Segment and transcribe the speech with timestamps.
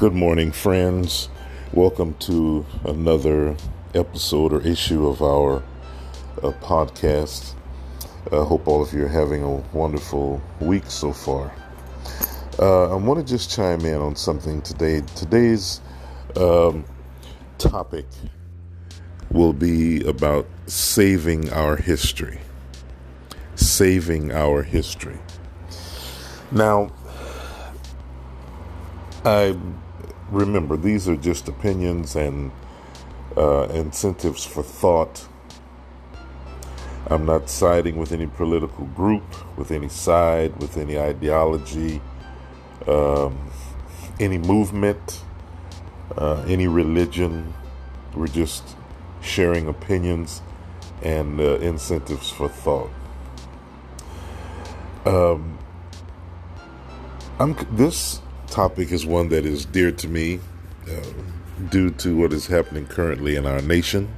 [0.00, 1.28] Good morning, friends.
[1.74, 3.54] Welcome to another
[3.94, 5.62] episode or issue of our
[6.42, 7.52] uh, podcast.
[8.32, 11.52] I hope all of you are having a wonderful week so far.
[12.58, 15.02] Uh, I want to just chime in on something today.
[15.16, 15.82] Today's
[16.34, 16.86] um,
[17.58, 18.06] topic
[19.30, 22.40] will be about saving our history.
[23.54, 25.18] Saving our history.
[26.50, 26.90] Now,
[29.26, 29.54] I
[30.30, 32.52] remember these are just opinions and
[33.36, 35.26] uh, incentives for thought.
[37.08, 39.24] I'm not siding with any political group,
[39.56, 42.00] with any side, with any ideology,
[42.86, 43.50] um,
[44.20, 45.22] any movement,
[46.16, 47.52] uh, any religion.
[48.14, 48.76] We're just
[49.22, 50.42] sharing opinions
[51.02, 52.90] and uh, incentives for thought.
[55.06, 55.58] Um,
[57.38, 58.20] I'm this
[58.50, 60.40] topic is one that is dear to me
[60.88, 61.12] uh,
[61.70, 64.12] due to what is happening currently in our nation.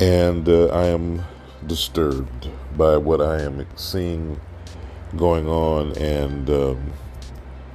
[0.00, 1.22] And uh, I am
[1.66, 4.40] disturbed by what I am seeing
[5.16, 6.92] going on and um,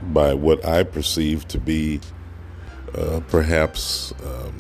[0.02, 2.02] by what I perceive to be
[2.96, 4.58] uh, perhaps um,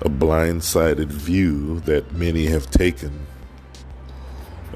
[0.00, 3.26] a blindsided view that many have taken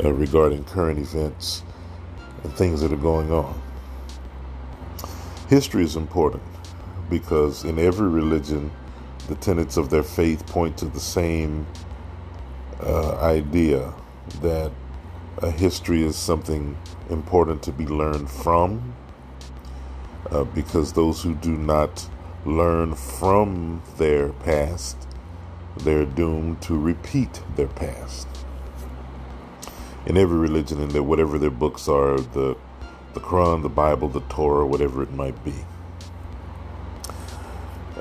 [0.03, 1.63] uh, regarding current events
[2.47, 3.61] and things that are going on.
[5.49, 6.45] History is important
[7.11, 8.71] because in every religion,
[9.27, 11.67] the tenets of their faith point to the same
[12.81, 13.93] uh, idea
[14.43, 14.71] that
[15.39, 16.77] a history is something
[17.11, 18.95] important to be learned from,
[20.31, 22.09] uh, because those who do not
[22.45, 24.97] learn from their past,
[25.79, 28.36] they're doomed to repeat their past
[30.07, 32.57] in every religion and that whatever their books are, the
[33.15, 35.55] the Quran, the Bible, the Torah, whatever it might be.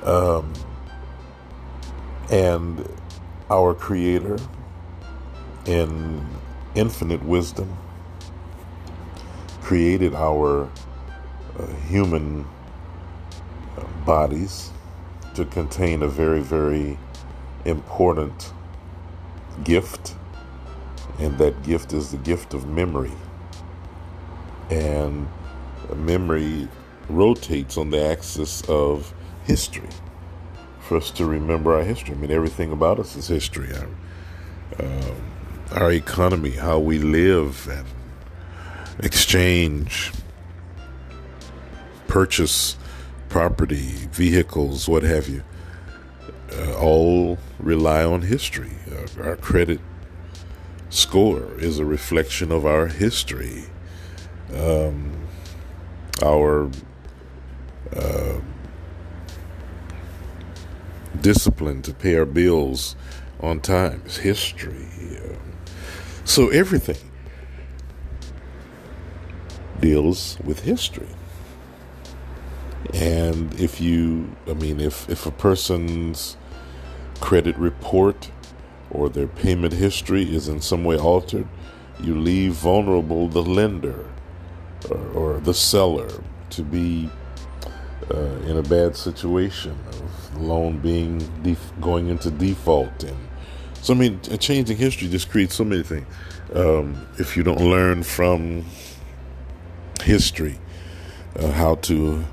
[0.03, 0.51] Um,
[2.29, 2.85] and
[3.49, 4.37] our Creator,
[5.65, 6.27] in
[6.75, 7.77] infinite wisdom,
[9.61, 10.69] created our
[11.57, 12.45] uh, human
[13.77, 14.71] uh, bodies
[15.33, 16.99] to contain a very, very
[17.63, 18.51] important
[19.63, 20.15] gift
[21.19, 23.11] and that gift is the gift of memory.
[24.69, 25.27] And
[25.95, 26.67] memory
[27.09, 29.13] rotates on the axis of
[29.45, 29.89] history
[30.79, 32.15] for us to remember our history.
[32.15, 33.69] I mean, everything about us is history.
[33.73, 35.13] Our, uh,
[35.71, 37.87] our economy, how we live and
[39.03, 40.11] exchange,
[42.07, 42.77] purchase
[43.29, 45.43] property, vehicles, what have you,
[46.53, 48.71] uh, all rely on history.
[48.89, 49.79] Uh, our credit
[50.95, 53.65] score is a reflection of our history,
[54.53, 55.27] um,
[56.23, 56.69] our
[57.95, 58.39] uh,
[61.21, 62.95] discipline to pay our bills
[63.39, 64.87] on time is history.
[66.25, 66.97] So everything
[69.79, 71.07] deals with history.
[72.93, 76.35] And if you, I mean, if, if a person's
[77.21, 78.31] credit report
[78.95, 81.47] or their payment history is in some way altered,
[82.01, 84.05] you leave vulnerable the lender
[84.89, 86.09] or, or the seller
[86.51, 87.09] to be
[88.11, 88.17] uh,
[88.47, 93.03] in a bad situation of the loan being def- going into default.
[93.03, 93.17] And
[93.81, 96.07] so I mean a changing history just creates so many things.
[96.53, 98.65] Um, if you don't learn from
[100.03, 100.59] history
[101.37, 102.23] uh, how to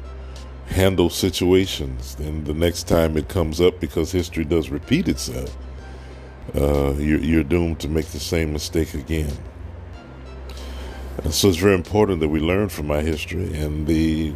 [0.67, 5.57] handle situations then the next time it comes up because history does repeat itself
[6.55, 9.33] uh, you're, you're doomed to make the same mistake again.
[11.25, 14.35] And so it's very important that we learn from our history, and the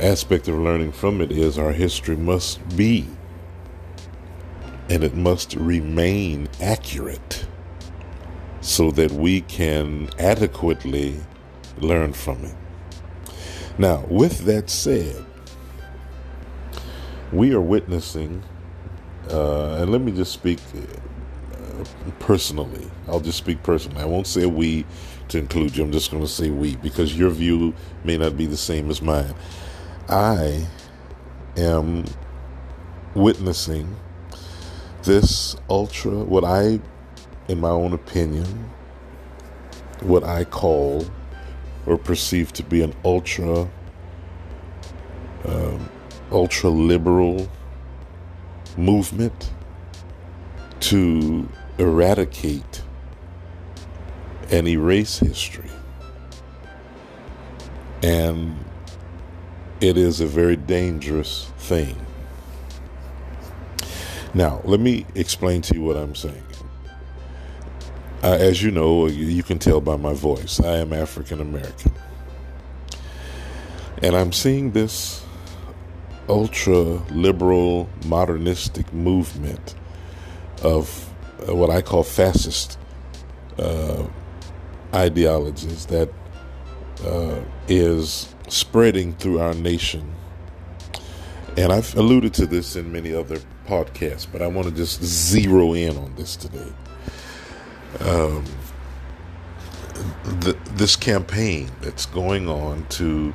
[0.00, 3.06] aspect of learning from it is our history must be
[4.88, 7.46] and it must remain accurate
[8.60, 11.20] so that we can adequately
[11.78, 12.54] learn from it.
[13.76, 15.24] Now, with that said,
[17.32, 18.42] we are witnessing
[19.30, 22.90] uh, and let me just speak uh, personally.
[23.06, 24.00] I'll just speak personally.
[24.00, 24.84] I won't say we
[25.28, 25.84] to include you.
[25.84, 29.02] I'm just going to say we because your view may not be the same as
[29.02, 29.34] mine.
[30.08, 30.66] I
[31.56, 32.04] am
[33.14, 33.96] witnessing
[35.02, 36.80] this ultra, what I,
[37.48, 38.70] in my own opinion,
[40.00, 41.06] what I call
[41.86, 43.68] or perceive to be an ultra,
[45.44, 45.88] um,
[46.30, 47.48] ultra liberal
[48.78, 49.50] movement
[50.80, 51.48] to
[51.78, 52.82] eradicate
[54.50, 55.70] and erase history.
[58.02, 58.56] And
[59.80, 61.96] it is a very dangerous thing.
[64.34, 66.42] Now, let me explain to you what I'm saying.
[68.22, 71.92] Uh, as you know, you can tell by my voice, I am African American.
[74.02, 75.24] And I'm seeing this
[76.28, 76.78] ultra
[77.10, 79.74] liberal, modernistic movement
[80.62, 81.12] of
[81.48, 82.78] uh, what I call fascist
[83.58, 84.06] uh,
[84.94, 86.12] ideologies that
[87.04, 90.12] uh, is spreading through our nation.
[91.56, 95.74] And I've alluded to this in many other podcasts, but I want to just zero
[95.74, 96.72] in on this today.
[98.00, 98.44] Um,
[100.40, 103.34] the, this campaign that's going on to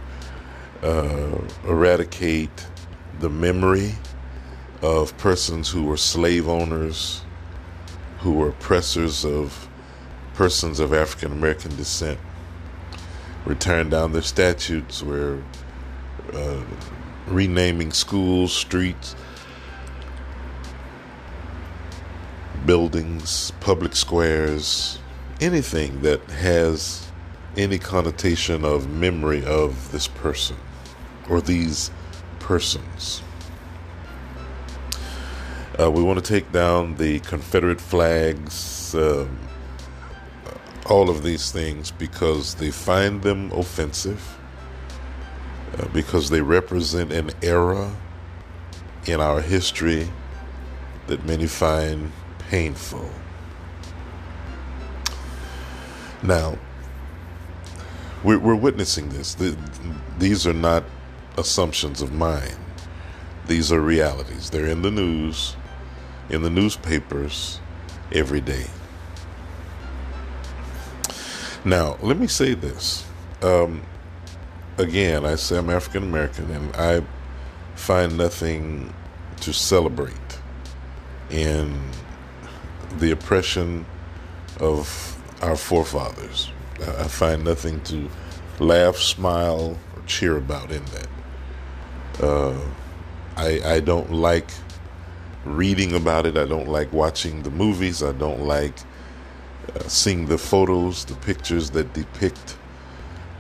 [0.83, 2.67] uh, eradicate
[3.19, 3.93] the memory
[4.81, 7.21] of persons who were slave owners,
[8.19, 9.69] who were oppressors of
[10.33, 12.19] persons of African American descent,
[13.45, 15.41] return down their statutes, were
[16.33, 16.61] uh,
[17.27, 19.15] renaming schools, streets,
[22.65, 24.99] buildings, public squares,
[25.39, 27.09] anything that has
[27.55, 30.57] any connotation of memory of this person
[31.29, 31.91] or these
[32.39, 33.21] persons.
[35.79, 39.39] Uh, we want to take down the Confederate flags, um,
[40.85, 44.37] all of these things, because they find them offensive,
[45.77, 47.91] uh, because they represent an era
[49.05, 50.07] in our history
[51.07, 52.11] that many find
[52.49, 53.09] painful.
[56.21, 56.57] Now,
[58.23, 59.33] we're, we're witnessing this.
[59.33, 59.57] The,
[60.17, 60.83] these are not
[61.37, 62.57] assumptions of mine.
[63.47, 64.49] These are realities.
[64.49, 65.55] They're in the news,
[66.29, 67.59] in the newspapers
[68.11, 68.67] every day.
[71.65, 73.05] Now, let me say this.
[73.41, 73.81] Um,
[74.77, 77.03] again, I say I'm African American, and I
[77.75, 78.93] find nothing
[79.41, 80.39] to celebrate
[81.29, 81.79] in
[82.97, 83.85] the oppression
[84.59, 86.49] of our forefathers.
[86.81, 88.09] I find nothing to
[88.59, 91.07] laugh, smile, or cheer about in that.
[92.21, 92.57] Uh,
[93.35, 94.49] I, I don't like
[95.45, 96.37] reading about it.
[96.37, 98.03] I don't like watching the movies.
[98.03, 98.75] I don't like
[99.75, 102.57] uh, seeing the photos, the pictures that depict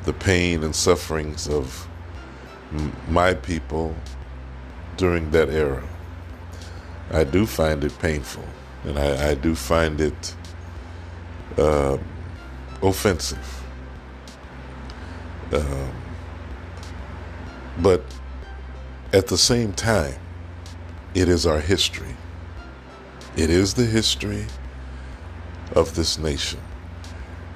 [0.03, 1.87] the pain and sufferings of
[2.73, 3.95] m- my people
[4.97, 5.83] during that era.
[7.11, 8.45] I do find it painful,
[8.85, 10.35] and I, I do find it
[11.57, 11.97] uh,
[12.81, 13.63] offensive.
[15.53, 15.91] Um,
[17.79, 18.03] but
[19.13, 20.15] at the same time,
[21.13, 22.15] it is our history.
[23.37, 24.47] It is the history
[25.73, 26.59] of this nation.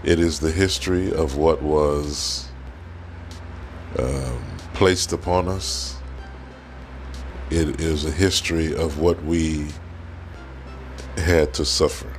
[0.03, 2.49] It is the history of what was
[3.97, 4.39] um,
[4.73, 5.97] placed upon us.
[7.49, 9.67] It is a history of what we
[11.17, 12.11] had to suffer.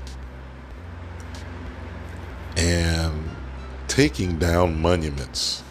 [2.57, 3.31] And
[3.87, 5.63] taking down monuments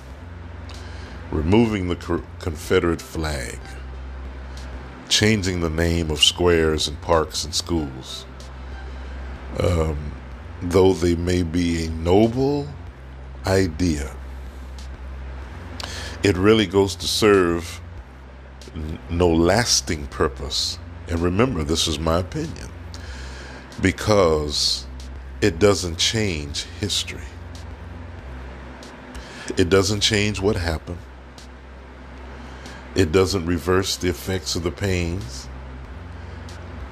[1.31, 3.59] removing the Confederate flag,
[5.09, 8.25] changing the name of squares and parks and schools.
[9.59, 10.11] Um,
[10.61, 12.67] though they may be a noble
[13.45, 14.15] idea,
[16.23, 17.81] it really goes to serve
[18.75, 20.79] n- no lasting purpose.
[21.07, 22.69] And remember, this is my opinion
[23.81, 24.85] because
[25.41, 27.21] it doesn't change history.
[29.57, 30.97] It doesn't change what happened.
[32.97, 35.47] It doesn't reverse the effects of the pains.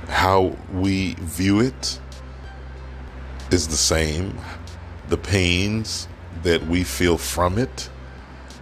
[0.07, 1.99] How we view it
[3.49, 4.37] is the same.
[5.09, 6.07] The pains
[6.43, 7.89] that we feel from it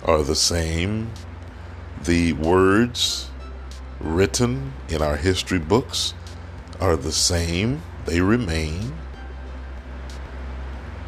[0.05, 1.11] are the same.
[2.05, 3.29] The words
[3.99, 6.13] written in our history books
[6.79, 8.93] are the same, they remain.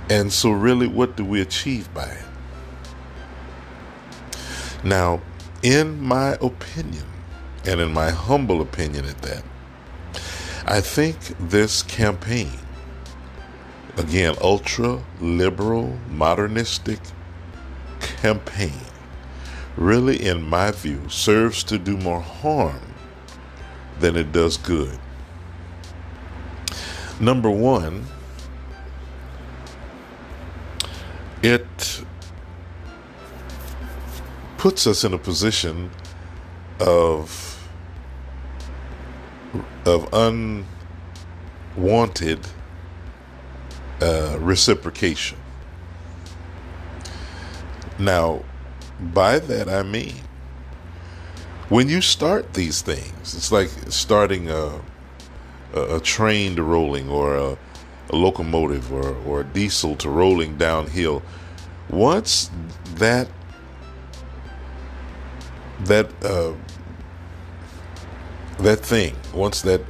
[0.09, 2.25] And so, really, what do we achieve by it?
[4.83, 5.21] Now,
[5.65, 7.07] in my opinion,
[7.65, 9.43] and in my humble opinion at that,
[10.67, 12.51] I think this campaign,
[13.97, 16.99] again, ultra liberal, modernistic
[17.99, 18.79] campaign,
[19.75, 22.93] really, in my view, serves to do more harm
[23.99, 24.99] than it does good.
[27.19, 28.05] Number one,
[31.41, 32.05] it
[34.65, 35.91] puts us in a position
[36.79, 37.69] of
[39.85, 40.09] of
[41.77, 42.39] unwanted
[44.01, 45.37] uh, reciprocation.
[47.99, 48.43] Now,
[48.99, 50.15] by that I mean
[51.69, 54.81] When you start these things, it's like starting a,
[55.73, 57.57] a, a train to rolling or a,
[58.11, 61.23] a locomotive or, or a diesel to rolling downhill.
[61.89, 62.51] Once
[62.95, 63.29] that
[65.85, 66.53] that uh,
[68.59, 69.81] that thing, once that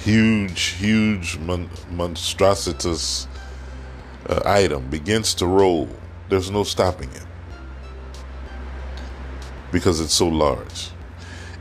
[0.00, 3.26] huge, huge, mon- monstrositous
[4.28, 5.88] uh, item begins to roll,
[6.28, 7.26] there's no stopping it
[9.72, 10.90] because it's so large.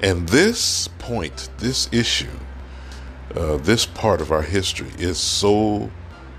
[0.01, 2.39] And this point, this issue,
[3.35, 5.89] uh, this part of our history is so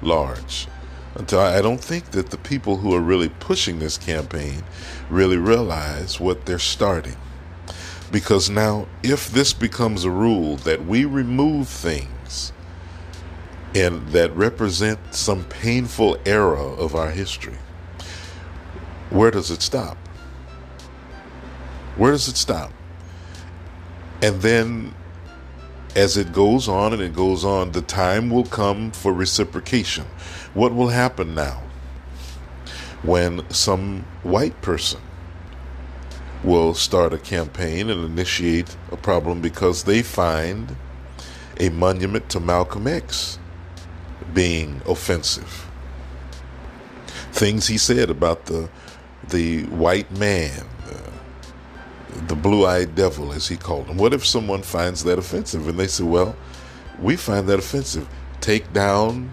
[0.02, 0.68] large
[1.14, 4.64] until I don't think that the people who are really pushing this campaign
[5.08, 7.16] really realize what they're starting.
[8.10, 12.52] Because now, if this becomes a rule that we remove things
[13.74, 17.58] and that represent some painful era of our history,
[19.10, 19.96] where does it stop?
[21.96, 22.72] Where does it stop?
[24.22, 24.94] And then,
[25.94, 30.06] as it goes on and it goes on, the time will come for reciprocation.
[30.54, 31.62] What will happen now
[33.02, 35.00] when some white person
[36.44, 40.76] will start a campaign and initiate a problem because they find
[41.58, 43.40] a monument to Malcolm X
[44.32, 45.66] being offensive?
[47.32, 48.70] Things he said about the
[49.30, 53.96] the white man, uh, the blue-eyed devil, as he called him.
[53.96, 56.36] What if someone finds that offensive and they say, "Well,
[57.00, 58.06] we find that offensive.
[58.40, 59.32] Take down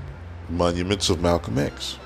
[0.52, 1.98] monuments of Malcolm X."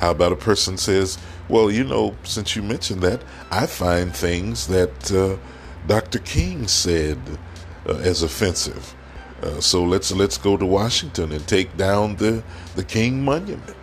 [0.00, 4.66] How about a person says, "Well, you know, since you mentioned that, I find things
[4.66, 5.36] that uh,
[5.86, 6.18] Dr.
[6.18, 7.18] King said
[7.88, 8.94] uh, as offensive.
[9.42, 12.42] Uh, so let's let's go to Washington and take down the
[12.74, 13.76] the King Monument."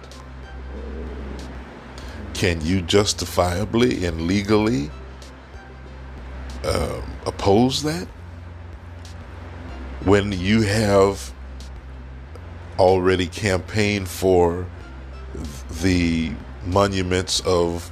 [2.34, 4.90] Can you justifiably and legally
[6.64, 8.08] uh, oppose that
[10.06, 11.34] when you have
[12.80, 14.66] already campaigned for
[15.82, 16.32] the
[16.66, 17.92] monuments of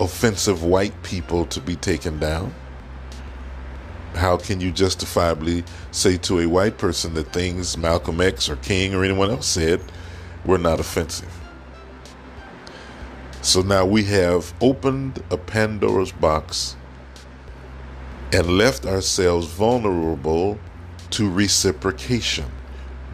[0.00, 2.54] offensive white people to be taken down?
[4.14, 8.94] How can you justifiably say to a white person that things Malcolm X or King
[8.94, 9.80] or anyone else said
[10.44, 11.32] were not offensive?
[13.42, 16.76] So now we have opened a Pandora's box
[18.32, 20.58] and left ourselves vulnerable
[21.10, 22.46] to reciprocation.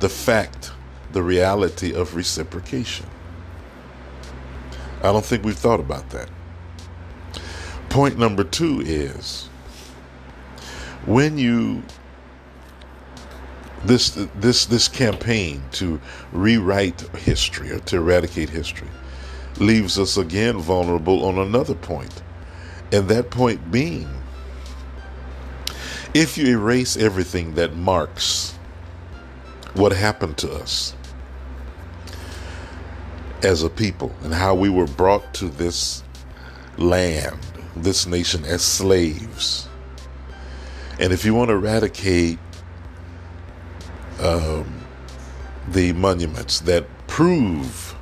[0.01, 0.73] The fact,
[1.15, 3.07] the reality of reciprocation.
[4.99, 6.29] I don't think we've thought about that.
[7.89, 9.47] Point number two is
[11.07, 11.83] when you
[13.85, 16.01] this this this campaign to
[16.33, 18.89] rewrite history or to eradicate history
[19.59, 22.23] leaves us again vulnerable on another point.
[22.91, 24.09] And that point being
[26.15, 28.55] if you erase everything that marks
[29.75, 30.95] what happened to us
[33.45, 36.03] as a people and how we were brought to this
[36.79, 37.39] land,
[37.77, 39.69] this nation as slaves,
[40.99, 42.39] and if you want to eradicate
[44.21, 44.87] um,
[45.69, 47.95] the monuments that prove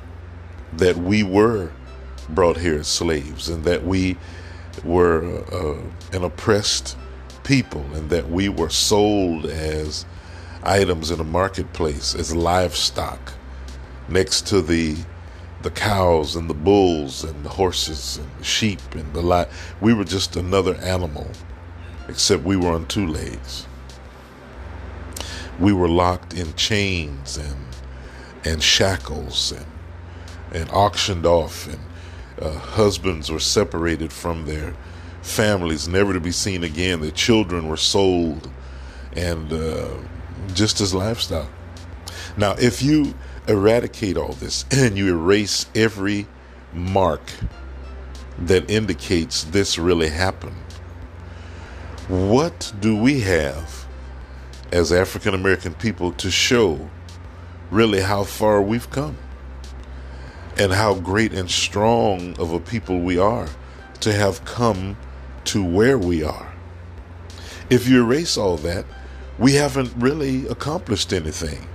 [0.73, 1.71] that we were
[2.29, 4.17] brought here as slaves and that we
[4.83, 6.97] were uh, an oppressed
[7.43, 10.05] people and that we were sold as
[10.63, 13.33] items in a marketplace as livestock
[14.07, 14.95] next to the
[15.63, 19.45] the cows and the bulls and the horses and the sheep and the li-
[19.81, 21.27] we were just another animal
[22.07, 23.65] except we were on two legs
[25.59, 27.65] we were locked in chains and
[28.43, 29.65] and shackles and
[30.53, 31.79] and auctioned off and
[32.41, 34.75] uh, husbands were separated from their
[35.21, 37.01] families, never to be seen again.
[37.01, 38.49] Their children were sold
[39.15, 39.89] and uh,
[40.53, 41.47] just as livestock.
[42.35, 43.13] Now, if you
[43.47, 46.27] eradicate all this and you erase every
[46.73, 47.21] mark
[48.37, 50.55] that indicates this really happened,
[52.07, 53.85] what do we have
[54.71, 56.89] as African American people to show
[57.69, 59.17] really how far we've come?
[60.57, 63.47] And how great and strong of a people we are
[64.01, 64.97] to have come
[65.45, 66.53] to where we are.
[67.69, 68.85] If you erase all that,
[69.39, 71.67] we haven't really accomplished anything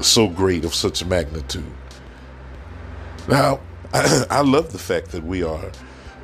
[0.00, 1.64] so great of such magnitude.
[3.28, 3.60] Now,
[3.92, 5.70] I love the fact that we are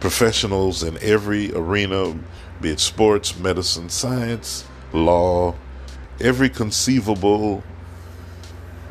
[0.01, 2.17] professionals in every arena,
[2.61, 5.55] be it sports, medicine, science, law,
[6.21, 7.63] every conceivable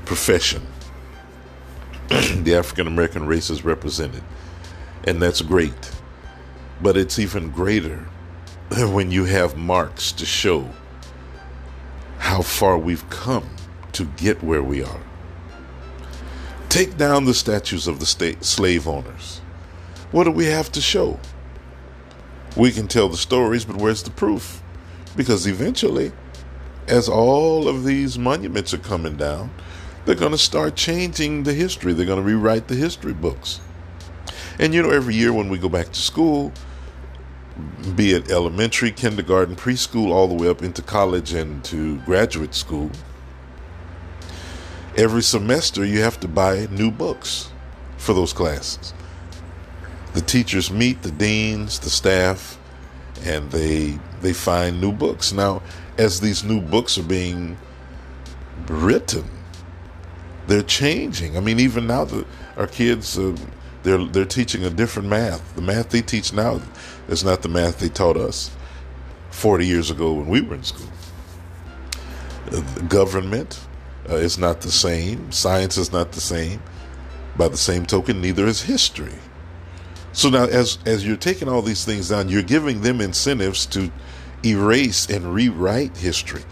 [0.05, 0.65] profession.
[2.09, 4.23] the African American race is represented,
[5.05, 5.91] and that's great.
[6.81, 7.97] But it's even greater
[8.77, 10.69] when you have marks to show
[12.17, 13.47] how far we've come
[13.93, 15.01] to get where we are.
[16.69, 19.39] Take down the statues of the state slave owners.
[20.11, 21.19] What do we have to show?
[22.55, 24.61] We can tell the stories, but where's the proof?
[25.15, 26.11] Because eventually,
[26.87, 29.51] as all of these monuments are coming down,
[30.05, 31.93] they're going to start changing the history.
[31.93, 33.61] They're going to rewrite the history books.
[34.59, 36.51] And you know, every year when we go back to school,
[37.95, 42.91] be it elementary, kindergarten, preschool, all the way up into college and to graduate school,
[44.95, 47.49] every semester you have to buy new books
[47.97, 48.93] for those classes.
[50.13, 52.59] The teachers meet, the deans, the staff,
[53.23, 55.33] and they they find new books.
[55.33, 55.61] Now,
[55.97, 57.57] as these new books are being
[58.67, 59.25] written,
[60.47, 61.37] they're changing.
[61.37, 62.25] I mean, even now, the,
[62.57, 63.35] our kids uh,
[63.83, 65.55] they're they're teaching a different math.
[65.55, 66.61] The math they teach now
[67.07, 68.51] is not the math they taught us
[69.31, 70.89] 40 years ago when we were in school.
[72.51, 73.59] Uh, government
[74.09, 75.31] uh, is not the same.
[75.31, 76.61] Science is not the same.
[77.37, 79.15] By the same token, neither is history.
[80.11, 83.91] So now, as as you're taking all these things down, you're giving them incentives to
[84.45, 86.43] erase and rewrite history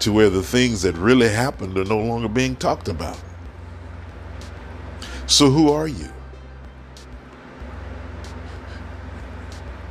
[0.00, 3.18] to where the things that really happened are no longer being talked about.
[5.26, 6.08] So, who are you?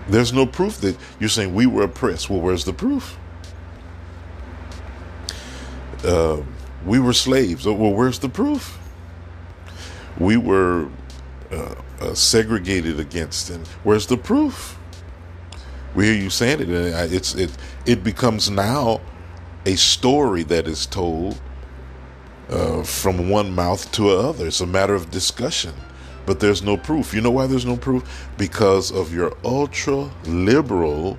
[0.08, 2.30] There's no proof that you're saying we were oppressed.
[2.30, 3.18] Well, where's the proof?
[6.04, 6.38] Uh,
[6.88, 7.68] we were slaves.
[7.68, 8.80] Oh, well, where's the proof?
[10.18, 10.90] We were
[11.52, 14.78] uh, uh, segregated against, and where's the proof?
[15.96, 17.52] We hear you saying it, and it's it
[17.86, 19.02] it becomes now
[19.66, 21.40] a story that is told
[22.50, 24.48] uh, from one mouth to another.
[24.48, 25.74] It's a matter of discussion
[26.28, 27.14] but there's no proof.
[27.14, 28.28] You know why there's no proof?
[28.38, 31.18] Because of your ultra liberal,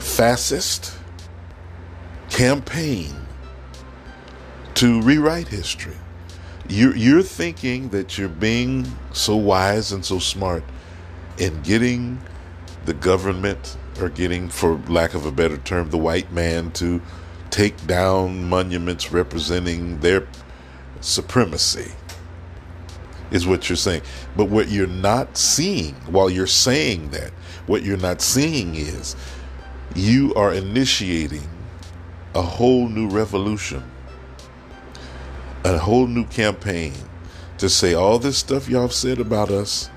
[0.00, 0.98] fascist
[2.28, 3.14] campaign
[4.78, 5.96] to rewrite history.
[6.68, 10.62] You're, you're thinking that you're being so wise and so smart
[11.36, 12.20] in getting
[12.84, 17.02] the government, or getting, for lack of a better term, the white man to
[17.50, 20.28] take down monuments representing their
[21.00, 21.90] supremacy
[23.32, 24.02] is what you're saying.
[24.36, 27.32] But what you're not seeing while you're saying that,
[27.66, 29.16] what you're not seeing is
[29.96, 31.48] you are initiating
[32.36, 33.82] a whole new revolution,
[35.74, 36.92] a whole new campaign
[37.58, 39.90] to say all this stuff y'all have said about us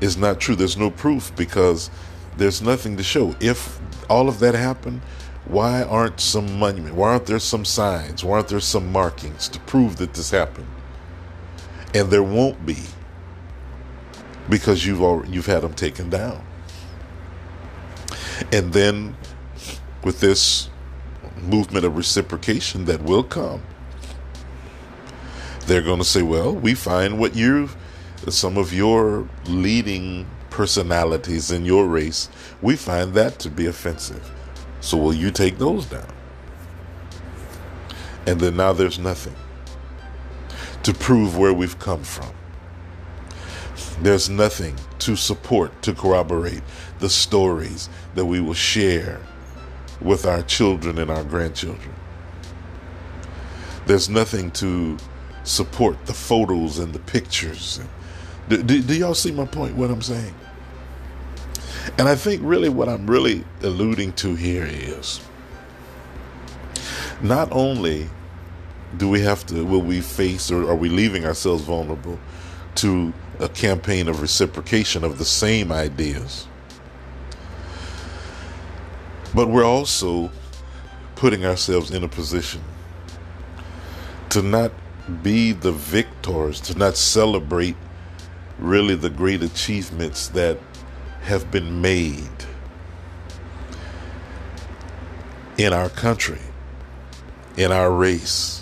[0.00, 0.56] is not true.
[0.56, 1.90] There's no proof because
[2.36, 3.34] there's nothing to show.
[3.40, 5.02] If all of that happened,
[5.46, 6.94] why aren't some monument?
[6.94, 8.24] Why aren't there some signs?
[8.24, 10.66] Why aren't there some markings to prove that this happened?
[11.94, 12.78] and there won't be
[14.48, 16.44] because you've already, you've had them taken down.
[18.52, 19.16] And then
[20.02, 20.70] with this
[21.40, 23.62] movement of reciprocation that will come,
[25.66, 27.70] they're going to say, "Well, we find what you
[28.28, 32.28] some of your leading personalities in your race,
[32.60, 34.30] we find that to be offensive.
[34.80, 36.12] So will you take those down?"
[38.26, 39.34] And then now there's nothing
[40.82, 42.32] to prove where we've come from.
[44.02, 46.62] There's nothing to support, to corroborate
[47.00, 49.20] the stories that we will share
[50.00, 51.94] with our children and our grandchildren.
[53.86, 54.96] There's nothing to
[55.44, 57.80] support the photos and the pictures.
[58.48, 60.34] Do, do, do, y'all see my point, what I'm saying?
[61.98, 65.20] And I think really what I'm really alluding to here is
[67.22, 68.08] not only
[68.96, 72.18] do we have to will we face or are we leaving ourselves vulnerable
[72.76, 76.46] to a campaign of reciprocation of the same ideas
[79.34, 80.30] but we're also
[81.14, 82.60] putting ourselves in a position
[84.30, 84.72] to not
[85.22, 87.76] be the victors to not celebrate
[88.58, 90.58] really the great achievements that
[91.22, 92.28] have been made
[95.58, 96.40] in our country
[97.56, 98.60] in our race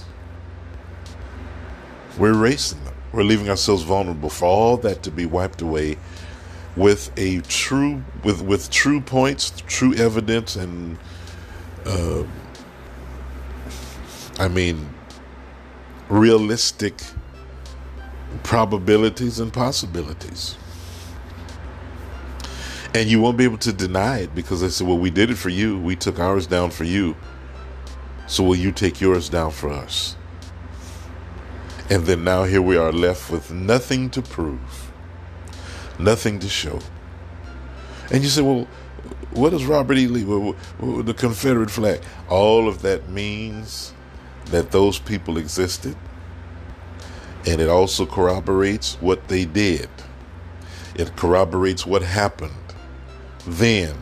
[2.18, 2.94] we're racing them.
[3.12, 5.96] We're leaving ourselves vulnerable for all that to be wiped away
[6.76, 10.98] with a true with with true points, true evidence, and
[11.86, 12.24] uh,
[14.38, 14.88] I mean
[16.08, 17.02] realistic
[18.42, 20.56] probabilities and possibilities.
[22.94, 25.36] And you won't be able to deny it because they said, well, we did it
[25.36, 25.78] for you.
[25.78, 27.16] We took ours down for you.
[28.26, 30.16] So will you take yours down for us?
[31.90, 34.92] And then now here we are left with nothing to prove,
[35.98, 36.80] nothing to show.
[38.10, 38.66] And you say, well,
[39.32, 40.06] what is Robert E.
[40.06, 40.24] Lee?
[41.02, 42.00] The Confederate flag.
[42.28, 43.92] All of that means
[44.50, 45.96] that those people existed.
[47.46, 49.88] And it also corroborates what they did.
[50.94, 52.52] It corroborates what happened
[53.46, 53.94] then.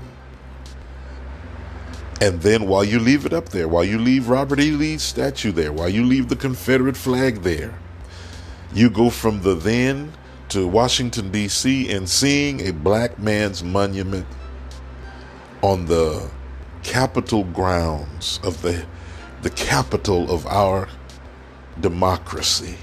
[2.20, 4.70] And then while you leave it up there, while you leave Robert E.
[4.70, 7.78] Lee's statue there, while you leave the Confederate flag there,
[8.72, 10.12] you go from the then
[10.48, 14.26] to Washington, D.C., and seeing a black man's monument
[15.60, 16.30] on the
[16.82, 18.86] Capitol grounds of the,
[19.42, 20.88] the capital of our
[21.80, 22.76] democracy.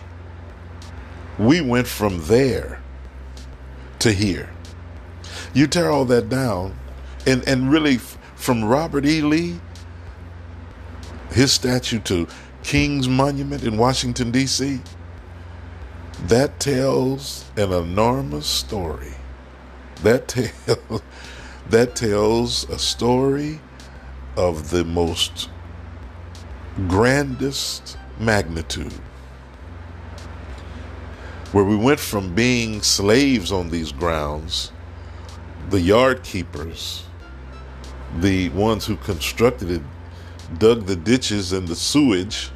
[1.40, 2.82] We went from there
[4.00, 4.50] to here.
[5.54, 6.76] You tear all that down,
[7.26, 9.22] and, and really from Robert E.
[9.22, 9.60] Lee,
[11.32, 12.28] his statue to
[12.64, 14.82] King's Monument in Washington, D.C.,
[16.28, 19.14] that tells an enormous story.
[20.04, 21.02] That tells,
[21.70, 23.60] that tells a story
[24.38, 25.50] of the most
[26.88, 28.94] grandest magnitude.
[31.52, 34.72] Where we went from being slaves on these grounds,
[35.70, 37.04] the yard keepers,
[38.20, 39.82] the ones who constructed it,
[40.58, 42.50] dug the ditches and the sewage,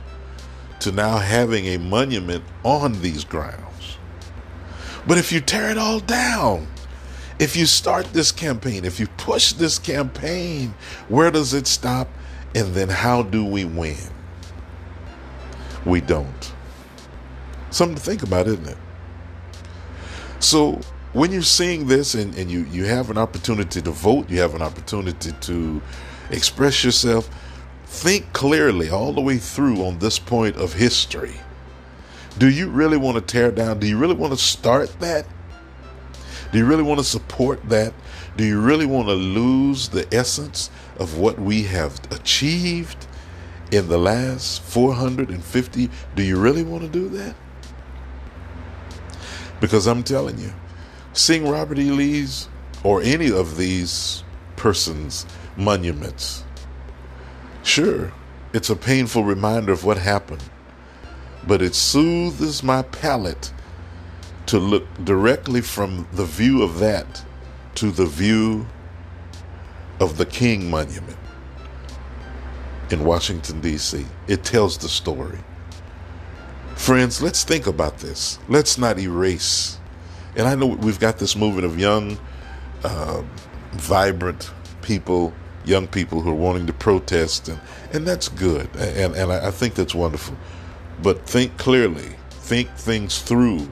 [0.79, 3.97] to now having a monument on these grounds.
[5.07, 6.67] But if you tear it all down,
[7.39, 10.73] if you start this campaign, if you push this campaign,
[11.07, 12.09] where does it stop?
[12.55, 13.97] And then how do we win?
[15.85, 16.53] We don't.
[17.69, 18.77] Something to think about, isn't it?
[20.39, 20.79] So
[21.13, 24.55] when you're seeing this and, and you, you have an opportunity to vote, you have
[24.55, 25.81] an opportunity to
[26.29, 27.29] express yourself,
[27.85, 31.33] think clearly all the way through on this point of history.
[32.37, 33.79] Do you really want to tear down?
[33.79, 35.25] Do you really want to start that?
[36.51, 37.93] Do you really want to support that?
[38.37, 43.07] Do you really want to lose the essence of what we have achieved
[43.71, 45.89] in the last 450?
[46.15, 47.35] Do you really want to do that?
[49.59, 50.53] Because I'm telling you,
[51.13, 51.91] seeing Robert E.
[51.91, 52.47] Lee's
[52.83, 54.23] or any of these
[54.55, 56.43] persons' monuments,
[57.63, 58.13] sure,
[58.53, 60.43] it's a painful reminder of what happened,
[61.45, 63.51] but it soothes my palate
[64.45, 67.23] to look directly from the view of that
[67.75, 68.65] to the view
[69.99, 71.17] of the King Monument
[72.91, 74.05] in Washington, D.C.
[74.27, 75.39] It tells the story.
[76.75, 78.39] Friends, let's think about this.
[78.47, 79.79] Let's not erase.
[80.35, 82.17] And I know we've got this movement of young,
[82.83, 83.23] uh,
[83.71, 85.33] vibrant people,
[85.65, 87.59] young people who are wanting to protest, and,
[87.91, 88.69] and that's good.
[88.75, 90.37] And, and I think that's wonderful.
[91.01, 93.69] But think clearly, think things through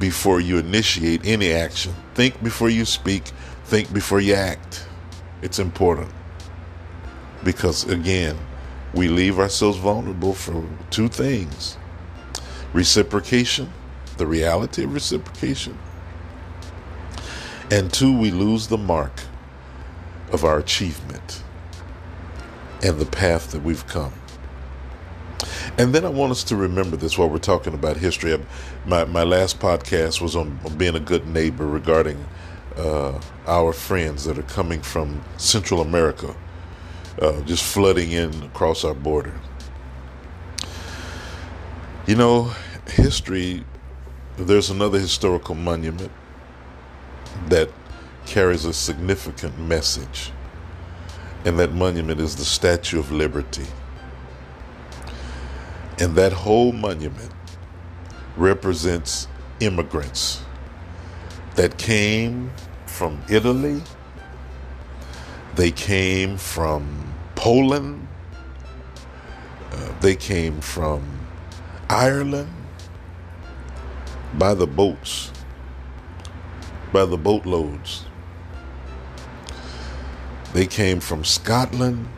[0.00, 1.94] before you initiate any action.
[2.14, 3.24] Think before you speak,
[3.64, 4.86] think before you act.
[5.42, 6.10] It's important.
[7.44, 8.38] Because again,
[8.94, 11.76] we leave ourselves vulnerable for two things
[12.72, 13.70] reciprocation,
[14.16, 15.76] the reality of reciprocation,
[17.70, 19.12] and two, we lose the mark
[20.30, 21.42] of our achievement
[22.82, 24.12] and the path that we've come.
[25.78, 28.38] And then I want us to remember this while we're talking about history.
[28.84, 32.22] My, my last podcast was on, being a good neighbor regarding
[32.76, 36.34] uh, our friends that are coming from Central America,
[37.20, 39.34] uh, just flooding in across our border.
[42.06, 42.52] You know,
[42.86, 43.64] history,
[44.36, 46.10] there's another historical monument
[47.48, 47.70] that
[48.26, 50.32] carries a significant message,
[51.44, 53.66] and that monument is the Statue of Liberty.
[55.98, 57.32] And that whole monument
[58.36, 59.28] represents
[59.60, 60.42] immigrants
[61.54, 62.50] that came
[62.86, 63.82] from Italy,
[65.54, 68.08] they came from Poland,
[69.72, 71.02] uh, they came from
[71.90, 72.52] Ireland
[74.34, 75.30] by the boats,
[76.92, 78.06] by the boatloads.
[80.54, 82.08] They came from Scotland,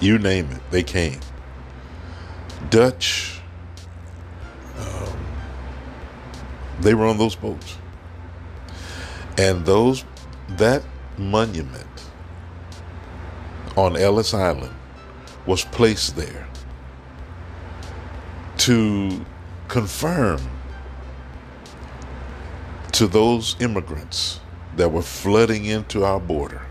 [0.00, 1.20] you name it, they came.
[2.70, 3.37] Dutch.
[6.80, 7.76] They were on those boats.
[9.36, 10.04] And those
[10.50, 10.82] that
[11.16, 11.86] monument
[13.76, 14.74] on Ellis Island
[15.46, 16.48] was placed there
[18.58, 19.24] to
[19.68, 20.40] confirm
[22.92, 24.40] to those immigrants
[24.76, 26.62] that were flooding into our border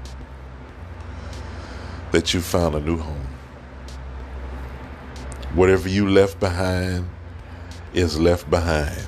[2.12, 3.28] that you found a new home.
[5.54, 7.10] Whatever you left behind
[7.94, 9.08] is left behind.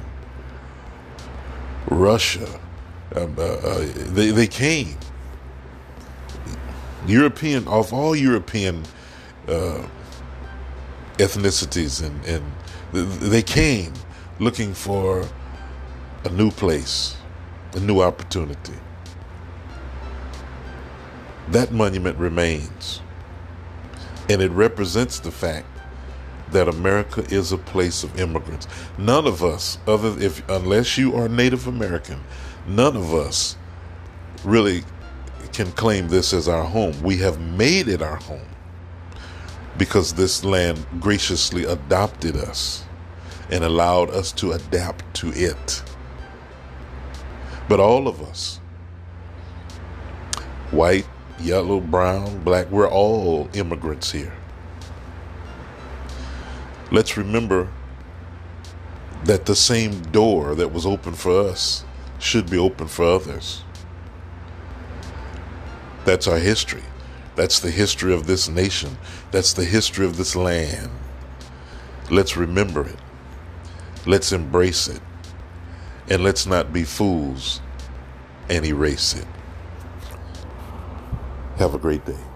[1.90, 2.48] Russia
[3.16, 4.96] Um, uh, uh, they, they came.
[7.08, 8.84] European, of all European
[9.48, 9.88] uh,
[11.18, 12.44] ethnicities, and, and
[12.94, 13.94] they came
[14.38, 15.28] looking for
[16.24, 17.18] a new place,
[17.74, 18.78] a new opportunity.
[21.48, 23.02] That monument remains.
[24.30, 25.66] And it represents the fact
[26.52, 28.68] that America is a place of immigrants.
[28.98, 32.22] None of us, other if unless you are Native American,
[32.68, 33.58] none of us
[34.44, 34.84] really
[35.54, 37.02] can claim this as our home.
[37.04, 38.48] We have made it our home
[39.78, 42.84] because this land graciously adopted us
[43.52, 45.84] and allowed us to adapt to it.
[47.68, 48.60] But all of us,
[50.72, 51.08] white,
[51.40, 54.34] yellow, brown, black, we're all immigrants here.
[56.92, 57.70] Let's remember
[59.26, 61.84] that the same door that was open for us
[62.18, 63.64] should be open for others.
[66.06, 66.84] That's our history.
[67.36, 68.98] That's the history of this nation.
[69.32, 70.90] That's the history of this land.
[72.10, 73.00] Let's remember it.
[74.06, 75.02] Let's embrace it.
[76.10, 77.62] And let's not be fools
[78.50, 79.28] and erase it.
[81.58, 82.29] Have a great day.